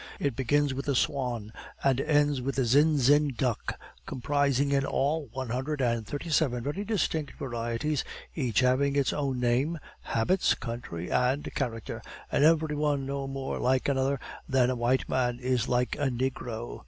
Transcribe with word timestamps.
It 0.19 0.35
begins 0.35 0.73
with 0.73 0.85
the 0.87 0.95
swan 0.95 1.53
and 1.83 2.01
ends 2.01 2.41
with 2.41 2.55
the 2.55 2.65
zin 2.65 2.97
zin 2.97 3.35
duck, 3.37 3.75
comprising 4.07 4.71
in 4.71 4.83
all 4.83 5.29
one 5.31 5.49
hundred 5.49 5.79
and 5.79 6.07
thirty 6.07 6.31
seven 6.31 6.63
very 6.63 6.83
distinct 6.83 7.33
varieties, 7.37 8.03
each 8.33 8.61
having 8.61 8.95
its 8.95 9.13
own 9.13 9.39
name, 9.39 9.77
habits, 10.01 10.55
country, 10.55 11.11
and 11.11 11.53
character, 11.53 12.01
and 12.31 12.43
every 12.43 12.75
one 12.75 13.05
no 13.05 13.27
more 13.27 13.59
like 13.59 13.87
another 13.87 14.19
than 14.49 14.71
a 14.71 14.75
white 14.75 15.07
man 15.07 15.37
is 15.37 15.67
like 15.67 15.93
a 15.99 16.07
negro. 16.09 16.79